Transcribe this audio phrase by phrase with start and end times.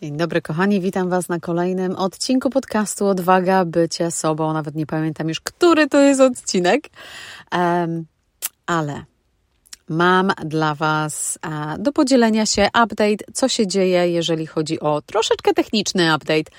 [0.00, 4.52] Dzień dobry, kochani, witam Was na kolejnym odcinku podcastu Odwaga Bycie Sobą.
[4.52, 6.88] Nawet nie pamiętam już, który to jest odcinek,
[7.52, 8.04] um,
[8.66, 9.04] ale
[9.88, 15.54] mam dla Was uh, do podzielenia się update, co się dzieje, jeżeli chodzi o troszeczkę
[15.54, 16.50] techniczny update.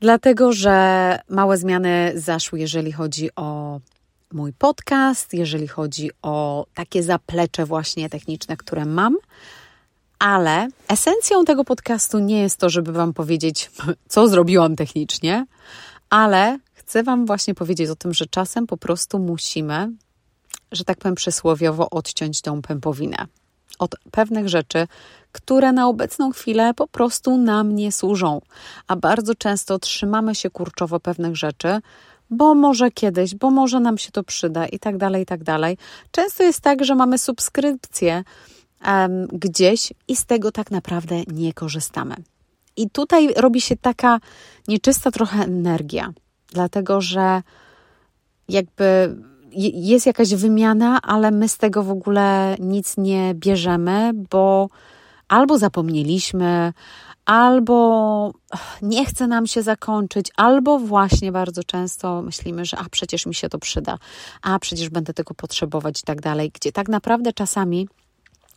[0.00, 3.80] Dlatego, że małe zmiany zaszły, jeżeli chodzi o
[4.32, 9.16] mój podcast, jeżeli chodzi o takie zaplecze właśnie techniczne, które mam
[10.18, 13.70] ale esencją tego podcastu nie jest to, żeby Wam powiedzieć,
[14.08, 15.46] co zrobiłam technicznie,
[16.10, 19.90] ale chcę Wam właśnie powiedzieć o tym, że czasem po prostu musimy,
[20.72, 23.26] że tak powiem przysłowiowo, odciąć tą pępowinę
[23.78, 24.86] od pewnych rzeczy,
[25.32, 28.40] które na obecną chwilę po prostu nam nie służą,
[28.86, 31.80] a bardzo często trzymamy się kurczowo pewnych rzeczy,
[32.30, 35.78] bo może kiedyś, bo może nam się to przyda i tak dalej, i tak dalej.
[36.10, 38.24] Często jest tak, że mamy subskrypcję
[38.86, 42.14] um, gdzieś i z tego tak naprawdę nie korzystamy.
[42.76, 44.20] I tutaj robi się taka
[44.68, 46.12] nieczysta trochę energia,
[46.52, 47.42] dlatego że
[48.48, 49.16] jakby
[49.74, 54.68] jest jakaś wymiana, ale my z tego w ogóle nic nie bierzemy, bo
[55.28, 56.72] albo zapomnieliśmy,
[57.24, 58.32] albo
[58.82, 63.48] nie chce nam się zakończyć, albo właśnie bardzo często myślimy, że a przecież mi się
[63.48, 63.98] to przyda,
[64.42, 67.88] a przecież będę tego potrzebować i tak dalej, gdzie tak naprawdę czasami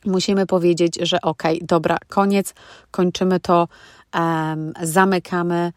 [0.05, 2.53] musimy powiedzieć, że ok, dobra, koniec,
[2.91, 3.67] kończymy to,
[4.13, 5.73] um, zamykamy.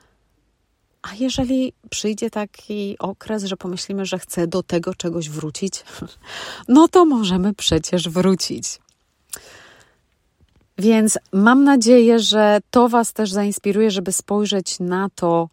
[1.03, 5.85] A jeżeli przyjdzie taki okres, że pomyślimy, że chcę do tego czegoś wrócić,
[6.69, 8.79] no to możemy przecież wrócić.
[10.79, 15.49] Więc mam nadzieję, że to Was też zainspiruje, żeby spojrzeć na to,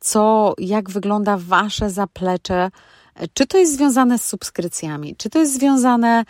[0.00, 2.70] co, jak wygląda Wasze zaplecze,
[3.34, 6.24] czy to jest związane z subskrypcjami, czy to jest związane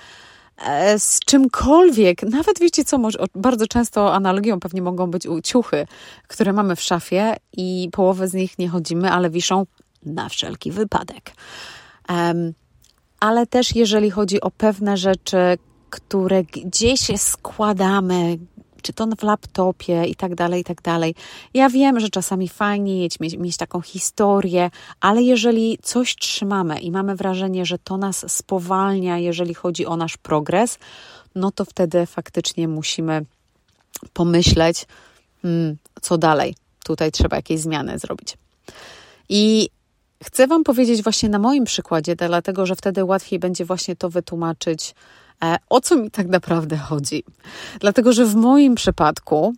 [0.98, 2.22] z czymkolwiek.
[2.22, 5.86] Nawet wiecie co, może, bardzo często analogią pewnie mogą być ciuchy,
[6.28, 9.66] które mamy w szafie i połowę z nich nie chodzimy, ale wiszą
[10.06, 11.32] na wszelki wypadek.
[12.09, 12.54] Um,
[13.20, 15.37] ale też jeżeli chodzi o pewne rzeczy,
[15.91, 18.38] które gdzieś składamy,
[18.84, 21.15] czy to w laptopie i tak dalej, i tak dalej.
[21.55, 27.17] Ja wiem, że czasami fajnie mieć, mieć, taką historię, ale jeżeli coś trzymamy i mamy
[27.17, 30.78] wrażenie, że to nas spowalnia, jeżeli chodzi o nasz progres,
[31.34, 33.25] no to wtedy faktycznie musimy
[34.12, 34.87] pomyśleć,
[35.43, 36.55] hmm, co dalej.
[36.84, 38.37] Tutaj trzeba jakieś zmiany zrobić.
[39.28, 39.71] I
[40.25, 44.95] chcę Wam powiedzieć właśnie na moim przykładzie, dlatego że wtedy łatwiej będzie właśnie to wytłumaczyć
[45.45, 47.25] E, o co mi tak naprawdę chodzi?
[47.81, 49.55] Dlatego, że w moim przypadku,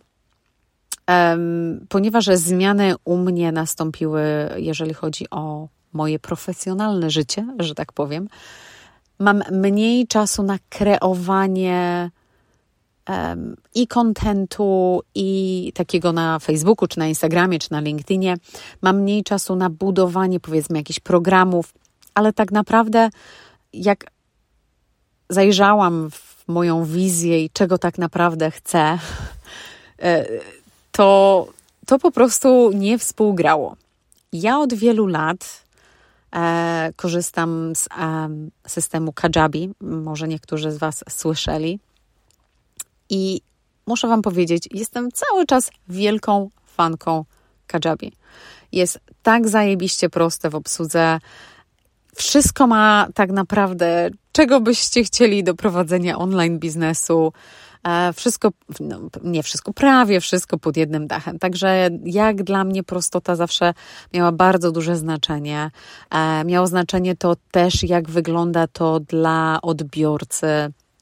[1.89, 4.23] ponieważ zmiany u mnie nastąpiły,
[4.57, 8.27] jeżeli chodzi o moje profesjonalne życie, że tak powiem,
[9.19, 12.11] mam mniej czasu na kreowanie
[13.75, 18.37] i kontentu, i takiego na Facebooku, czy na Instagramie, czy na LinkedInie.
[18.81, 21.73] Mam mniej czasu na budowanie, powiedzmy, jakichś programów,
[22.13, 23.09] ale tak naprawdę,
[23.73, 24.05] jak
[25.29, 28.99] zajrzałam w moją wizję i czego tak naprawdę chcę,
[29.99, 30.25] e,
[30.91, 31.47] to,
[31.85, 33.75] to po prostu nie współgrało.
[34.33, 35.63] Ja od wielu lat
[36.35, 38.29] e, korzystam z e,
[38.67, 39.69] systemu Kajabi.
[39.81, 41.79] Może niektórzy z Was słyszeli.
[43.09, 43.41] I
[43.87, 47.25] muszę Wam powiedzieć, jestem cały czas wielką fanką
[47.67, 48.11] Kajabi.
[48.71, 51.19] Jest tak zajebiście proste w obsłudze.
[52.15, 57.33] Wszystko ma tak naprawdę, czego byście chcieli do prowadzenia online biznesu.
[57.87, 61.39] E, wszystko, no, nie wszystko, prawie wszystko pod jednym dachem.
[61.39, 63.73] Także jak dla mnie prostota zawsze
[64.13, 65.71] miała bardzo duże znaczenie.
[66.11, 70.47] E, miało znaczenie to też, jak wygląda to dla odbiorcy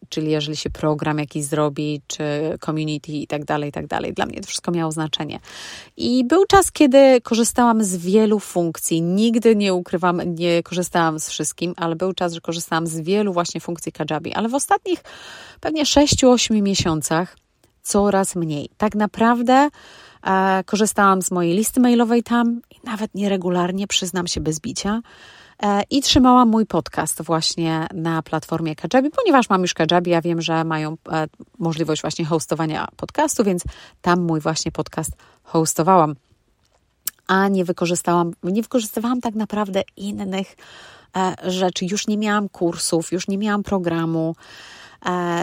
[0.10, 2.24] czyli jeżeli się program jakiś zrobi, czy
[2.66, 4.14] community i tak dalej, i tak dalej.
[4.14, 5.40] Dla mnie to wszystko miało znaczenie.
[5.98, 9.02] I był czas, kiedy korzystałam z wielu funkcji.
[9.02, 13.62] Nigdy nie ukrywam, nie korzystałam z wszystkim, ale był czas, że korzystałam z wielu właśnie
[13.62, 14.34] funkcji Kajabi.
[14.34, 15.04] Ale w ostatnich
[15.62, 17.38] pewnie 6-8 miesiącach
[17.84, 18.70] coraz mniej.
[18.78, 19.70] Tak naprawdę
[20.24, 25.02] e, korzystałam z mojej listy mailowej tam i nawet nieregularnie, przyznam się bez bicia.
[25.64, 30.42] E, i trzymałam mój podcast właśnie na platformie Kajabi, ponieważ mam już Kajabi, ja wiem,
[30.42, 31.28] że mają e,
[31.60, 33.64] możliwość właśnie hostowania podcastu, więc
[34.02, 35.12] tam mój właśnie podcast
[35.44, 36.16] hostowałam.
[37.28, 40.56] A nie wykorzystałam, nie wykorzystywałam tak naprawdę innych
[41.18, 41.86] e, rzeczy.
[41.92, 44.36] Już nie miałam kursów, już nie miałam programu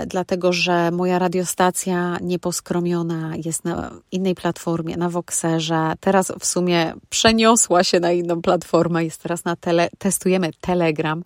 [0.06, 5.92] dlatego że moja radiostacja nieposkromiona jest na innej platformie, na Voxerze.
[6.00, 11.24] Teraz w sumie przeniosła się na inną platformę, jest teraz na tele, testujemy Telegram.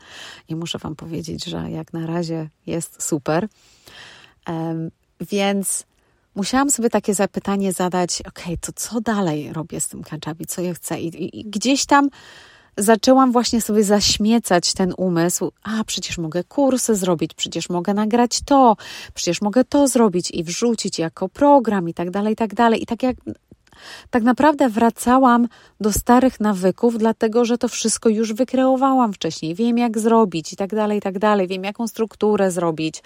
[0.48, 3.48] I muszę Wam powiedzieć, że jak na razie jest super.
[4.48, 4.88] E,
[5.20, 5.84] więc
[6.34, 10.74] musiałam sobie takie zapytanie zadać, ok, to co dalej robię z tym kajabi, co ja
[10.74, 11.00] chcę?
[11.00, 12.08] I, i, i gdzieś tam
[12.76, 15.52] zaczęłam właśnie sobie zaśmiecać ten umysł.
[15.62, 18.76] A, przecież mogę kursy zrobić, przecież mogę nagrać to,
[19.14, 22.82] przecież mogę to zrobić i wrzucić jako program i tak dalej, i tak dalej.
[22.82, 23.17] I tak jak
[24.11, 25.49] tak naprawdę wracałam
[25.81, 29.55] do starych nawyków, dlatego że to wszystko już wykreowałam wcześniej.
[29.55, 31.49] Wiem, jak zrobić i tak dalej, i tak dalej.
[31.49, 33.02] Wiem, jaką strukturę zrobić,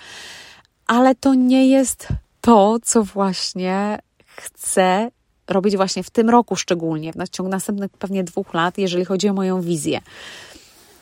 [0.87, 2.09] ale to nie jest
[2.41, 3.99] to, co właśnie
[4.37, 5.11] chcę
[5.51, 9.33] robić właśnie w tym roku szczególnie, w ciągu następnych pewnie dwóch lat, jeżeli chodzi o
[9.33, 10.01] moją wizję.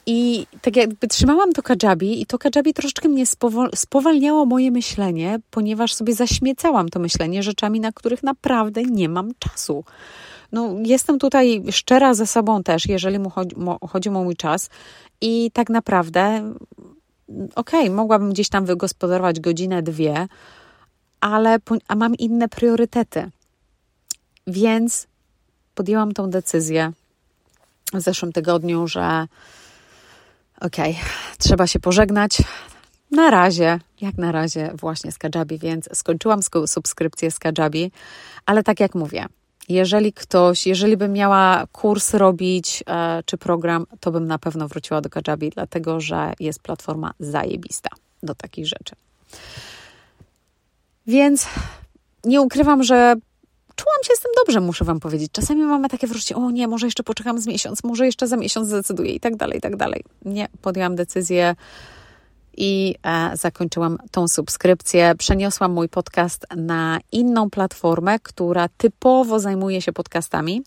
[0.06, 3.24] I tak jakby trzymałam to kajabi i to kajabi troszeczkę mnie
[3.74, 9.84] spowalniało moje myślenie, ponieważ sobie zaśmiecałam to myślenie rzeczami, na których naprawdę nie mam czasu.
[10.52, 14.70] No, jestem tutaj szczera ze sobą też, jeżeli mu chodzi, mo, chodzi o mój czas
[15.20, 16.52] i tak naprawdę
[17.54, 20.28] okej, okay, mogłabym gdzieś tam wygospodarować godzinę, dwie,
[21.20, 21.58] ale
[21.88, 23.30] a mam inne priorytety.
[24.48, 25.06] Więc
[25.74, 26.92] podjęłam tą decyzję
[27.94, 29.26] w zeszłym tygodniu, że
[30.60, 31.04] okej, okay,
[31.38, 32.42] trzeba się pożegnać.
[33.10, 37.92] Na razie, jak na razie, właśnie z Kajabi, więc skończyłam subskrypcję z Kajabi,
[38.46, 39.26] ale tak jak mówię,
[39.68, 45.00] jeżeli ktoś, jeżeli bym miała kurs robić e, czy program, to bym na pewno wróciła
[45.00, 47.90] do Kajabi, dlatego że jest platforma zajebista
[48.22, 48.94] do takich rzeczy.
[51.06, 51.46] Więc
[52.24, 53.16] nie ukrywam, że
[53.78, 55.32] czułam się z tym dobrze, muszę Wam powiedzieć.
[55.32, 58.69] Czasami mamy takie wreszcie, o nie, może jeszcze poczekam z miesiąc, może jeszcze za miesiąc
[58.69, 60.04] zdecyduję i tak dalej, i tak dalej.
[60.25, 61.56] Nie, podjęłam decyzję
[62.56, 65.14] i e, zakończyłam tą subskrypcję.
[65.19, 70.62] Przeniosłam mój podcast na inną platformę, która typowo zajmuje się podcastami.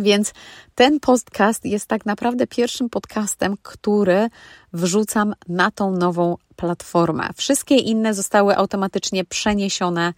[0.00, 0.32] Więc
[0.74, 4.28] ten podcast jest tak naprawdę pierwszym podcastem, który
[4.72, 7.28] wrzucam na tą nową platformę.
[7.36, 10.14] Wszystkie inne zostały automatycznie przeniesione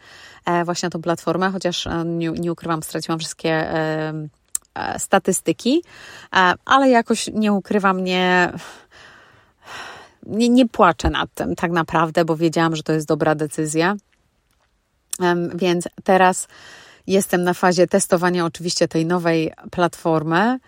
[0.46, 4.28] e, właśnie na tą platformę, chociaż e, nie, nie ukrywam, straciłam wszystkie e,
[4.98, 5.82] statystyki,
[6.64, 8.52] ale jakoś nie ukrywam, nie,
[10.26, 13.96] nie, nie płaczę nad tym tak naprawdę, bo wiedziałam, że to jest dobra decyzja.
[15.54, 16.48] Więc teraz
[17.06, 20.58] jestem na fazie testowania oczywiście tej nowej platformy.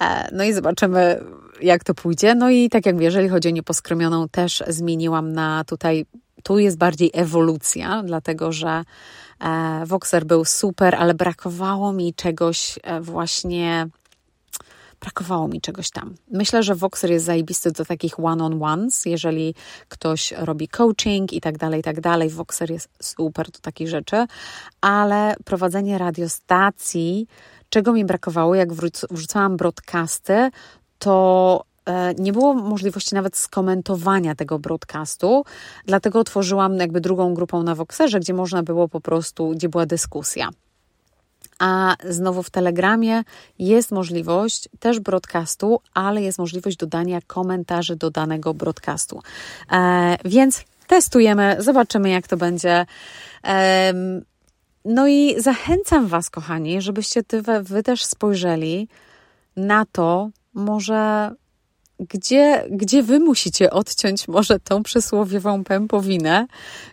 [0.00, 1.24] E, no i zobaczymy,
[1.60, 2.34] jak to pójdzie.
[2.34, 6.06] No i tak jak mówię, jeżeli chodzi o nieposkromioną, też zmieniłam na tutaj,
[6.42, 8.82] tu jest bardziej ewolucja, dlatego że
[9.40, 13.88] e, Voxer był super, ale brakowało mi czegoś e, właśnie
[15.00, 16.14] brakowało mi czegoś tam.
[16.30, 19.54] Myślę, że Voxer jest zajebisty do takich one-on-ones, jeżeli
[19.88, 22.30] ktoś robi coaching i tak dalej, i tak dalej.
[22.30, 24.26] Voxer jest super do takich rzeczy,
[24.80, 27.26] ale prowadzenie radiostacji,
[27.68, 28.72] czego mi brakowało, jak
[29.10, 30.50] wrzucałam broadcasty,
[30.98, 35.44] to e, nie było możliwości nawet skomentowania tego broadcastu,
[35.86, 40.50] dlatego otworzyłam jakby drugą grupą na Voxerze, gdzie można było po prostu, gdzie była dyskusja.
[41.58, 43.22] A znowu w Telegramie
[43.58, 49.22] jest możliwość też broadcastu, ale jest możliwość dodania komentarzy do danego broadcastu.
[49.72, 52.86] E, więc testujemy, zobaczymy jak to będzie.
[53.44, 53.92] E,
[54.84, 58.88] no i zachęcam Was, kochani, żebyście ty, wy też spojrzeli
[59.56, 61.30] na to, może
[62.00, 66.46] gdzie, gdzie wy musicie odciąć może tą przysłowiową pępowinę,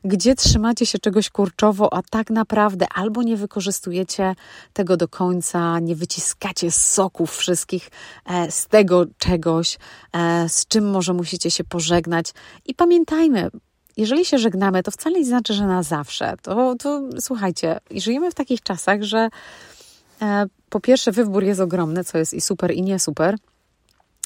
[0.04, 4.36] gdzie trzymacie się czegoś kurczowo, a tak naprawdę albo nie wykorzystujecie
[4.74, 7.92] tego do końca, nie wyciskacie soków wszystkich
[8.26, 9.78] e, z tego czegoś,
[10.14, 12.34] e, z czym może musicie się pożegnać.
[12.66, 13.50] I pamiętajmy,
[13.98, 16.34] jeżeli się żegnamy, to wcale nie znaczy, że na zawsze.
[16.42, 19.30] To, to słuchajcie, żyjemy w takich czasach, że
[20.22, 23.36] e, po pierwsze wybór jest ogromny, co jest i super, i nie super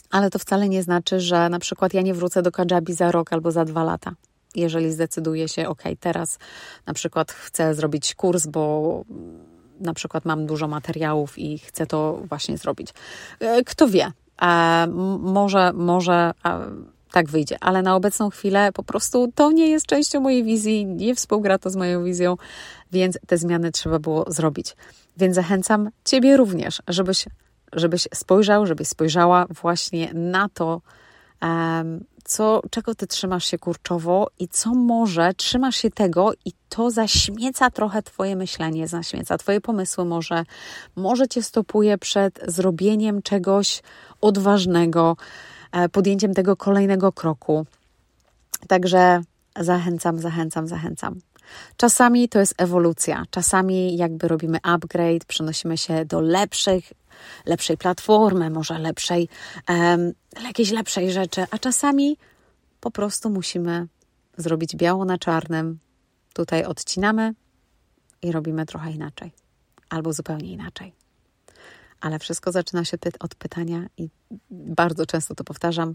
[0.10, 3.34] ale to wcale nie znaczy, że na przykład ja nie wrócę do Kajabi za rok
[3.34, 4.12] albo za dwa lata.
[4.56, 6.40] Jeżeli zdecyduję się, ok, teraz
[6.86, 9.04] na przykład chcę zrobić kurs, bo
[9.80, 12.94] na przykład mam dużo materiałów i chcę to właśnie zrobić.
[13.40, 14.12] E, kto wie,
[14.42, 14.88] e,
[15.20, 16.32] może, może
[17.12, 21.16] tak wyjdzie, ale na obecną chwilę po prostu to nie jest częścią mojej wizji, nie
[21.16, 22.38] współgra to z moją wizją,
[22.92, 24.76] więc te zmiany trzeba było zrobić.
[25.18, 27.26] Więc zachęcam Ciebie również, żebyś
[27.74, 30.82] żebyś spojrzał, żebyś spojrzała właśnie na to,
[32.24, 37.70] co, czego ty trzymasz się kurczowo i co może trzymasz się tego i to zaśmieca
[37.70, 40.44] trochę twoje myślenie, zaśmieca twoje pomysły może,
[40.96, 43.82] może cię stopuje przed zrobieniem czegoś
[44.22, 45.18] odważnego,
[45.72, 47.66] e, podjęciem tego kolejnego kroku.
[48.68, 49.22] Także
[49.60, 51.20] zachęcam, zachęcam, zachęcam.
[51.78, 56.94] Czasami to jest ewolucja, czasami jakby robimy upgrade, przenosimy się do lepszych
[57.46, 59.30] lepszej platformy, może lepszej,
[59.70, 62.18] um, jakiejś lepszej rzeczy, a czasami
[62.80, 63.88] po prostu musimy
[64.38, 65.80] zrobić biało na czarnym.
[66.34, 67.34] Tutaj odcinamy
[68.22, 69.32] i robimy trochę inaczej,
[69.90, 70.94] albo zupełnie inaczej.
[72.02, 74.10] Ale wszystko zaczyna się od pytania, i
[74.52, 75.94] bardzo często to powtarzam: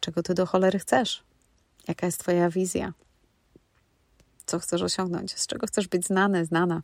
[0.00, 1.22] czego ty do cholery chcesz?
[1.88, 2.92] Jaka jest Twoja wizja?
[4.46, 5.38] Co chcesz osiągnąć?
[5.38, 6.82] Z czego chcesz być znany, znana?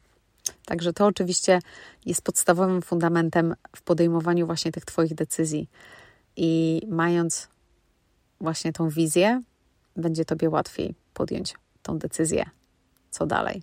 [0.70, 1.58] Także to oczywiście
[2.06, 5.68] jest podstawowym fundamentem w podejmowaniu właśnie tych Twoich decyzji.
[6.36, 7.48] I mając
[8.40, 9.42] właśnie tą wizję,
[9.96, 12.44] będzie Tobie łatwiej podjąć tą decyzję,
[13.10, 13.62] co dalej.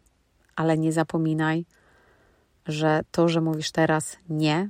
[0.56, 1.66] Ale nie zapominaj,
[2.66, 4.70] że to, że mówisz teraz nie,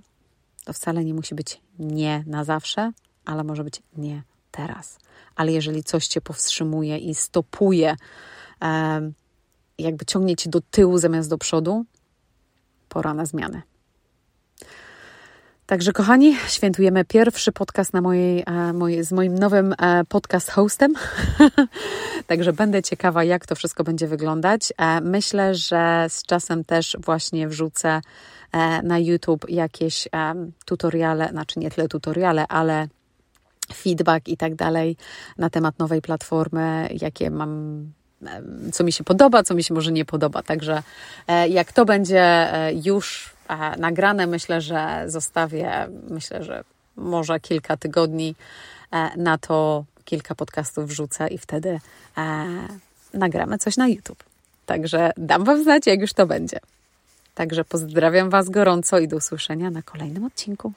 [0.66, 2.92] to wcale nie musi być nie na zawsze,
[3.26, 5.00] ale może być nie teraz.
[5.36, 7.96] Ale jeżeli coś cię powstrzymuje i stopuje,
[9.78, 11.86] jakby ciągnie cię do tyłu zamiast do przodu,
[12.98, 13.62] pora na zmianę.
[15.66, 20.94] Także, kochani, świętujemy pierwszy podcast na mojej, e, mojej, z moim nowym e, podcast hostem.
[22.28, 24.74] Także będę ciekawa, jak to wszystko będzie wyglądać.
[24.78, 28.02] E, myślę, że z czasem też właśnie wrzucę
[28.84, 30.08] na YouTube jakieś
[30.66, 32.88] tutoriale, znaczy nie tyle tutoriale, ale
[33.74, 34.98] feedback i tak dalej
[35.38, 37.92] na temat nowej platformy, jakie mam
[38.74, 40.44] co mi się podoba, co mi się może nie podoba.
[40.44, 40.84] Także
[41.50, 42.48] jak to będzie
[42.84, 43.34] już
[43.78, 44.28] nagrane.
[44.28, 46.64] Myślę, że zostawię, myślę, że
[46.98, 48.36] może kilka tygodni
[48.92, 51.80] e, na to kilka podcastów wrzucę i wtedy
[52.18, 52.46] e,
[53.14, 54.24] nagramy coś na YouTube.
[54.66, 56.60] Także dam Wam znać, jak już to będzie.
[57.36, 60.74] Także pozdrawiam Was gorąco i do usłyszenia na kolejnym odcinku.